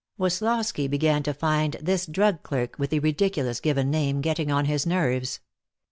[0.17, 4.83] Woslosky began to find this drug clerk with the ridiculous given name getting on his
[4.83, 5.41] nerves.